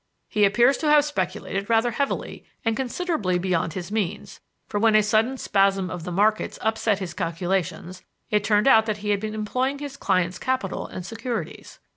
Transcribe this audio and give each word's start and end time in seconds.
He 0.27 0.45
appears 0.45 0.77
to 0.77 0.89
have 0.89 1.05
speculated 1.05 1.69
rather 1.69 1.91
heavily 1.91 2.43
and 2.65 2.75
considerably 2.75 3.37
beyond 3.37 3.73
his 3.73 3.91
means, 3.91 4.39
for 4.65 4.79
when 4.79 4.95
a 4.95 5.03
sudden 5.03 5.37
spasm 5.37 5.91
of 5.91 6.05
the 6.05 6.11
markets 6.11 6.57
upset 6.63 6.97
his 6.97 7.13
calculations, 7.13 8.01
it 8.31 8.43
turned 8.43 8.67
out 8.67 8.87
that 8.87 8.97
he 9.05 9.11
had 9.11 9.19
been 9.19 9.35
employing 9.35 9.77
his 9.77 9.97
clients' 9.97 10.39
capital 10.39 10.87
and 10.87 11.05
securities. 11.05 11.77